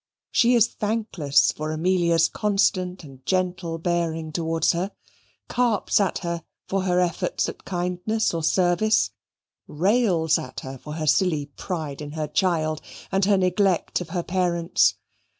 [0.31, 4.93] She is thankless for Amelia's constant and gentle bearing towards her;
[5.47, 9.11] carps at her for her efforts at kindness or service;
[9.67, 14.23] rails at her for her silly pride in her child and her neglect of her
[14.23, 14.95] parents.